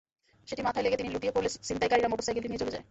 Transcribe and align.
সেটি 0.49 0.61
মাথায় 0.67 0.83
লেগে 0.85 0.99
তিনি 0.99 1.09
লুটিয়ে 1.15 1.35
পড়লে 1.35 1.49
ছিনতাইকারীরা 1.67 2.09
মোটরসাইকেলটি 2.11 2.49
নিয়ে 2.49 2.61
চলে 2.61 2.73
যায়। 2.73 2.79